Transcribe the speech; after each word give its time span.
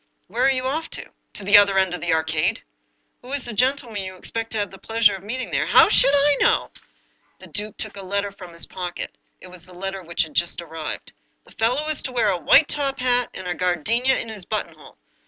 "Where 0.29 0.43
are 0.43 0.49
you 0.51 0.63
off 0.65 0.89
to?"" 0.97 1.11
To 1.35 1.43
the 1.43 1.59
other 1.59 1.77
end 1.77 1.93
of 1.93 2.01
the 2.01 2.11
Arcade."" 2.11 2.63
Who 3.21 3.31
is 3.33 3.45
the 3.45 3.53
gentleman 3.53 4.01
you 4.01 4.15
expect 4.15 4.51
to 4.53 4.57
have 4.57 4.71
the 4.71 4.79
pleasure 4.79 5.15
of 5.15 5.21
meeting 5.21 5.51
there?"" 5.51 5.67
How 5.77 5.89
should 5.89 6.15
I 6.15 6.37
know?" 6.41 6.71
The 7.39 7.45
duke 7.45 7.77
took 7.77 7.95
a 7.95 8.01
letter 8.03 8.31
from 8.31 8.51
his 8.51 8.65
pocket— 8.65 9.15
it 9.41 9.49
was 9.49 9.67
the 9.67 9.75
letter 9.75 10.01
which 10.01 10.23
had 10.23 10.33
just 10.33 10.59
arrived." 10.59 11.13
The 11.45 11.51
fel 11.51 11.75
low 11.75 11.85
is 11.87 12.01
to 12.01 12.11
wear 12.11 12.29
a 12.31 12.37
white 12.39 12.67
top 12.67 12.99
hat, 12.99 13.29
and 13.35 13.47
a 13.47 13.53
gardenia 13.53 14.17
in 14.17 14.29
his 14.29 14.43
buttonhole." 14.45 14.97